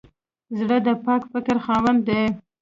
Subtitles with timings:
[0.59, 2.23] زړه د پاک فکر خاوند دی.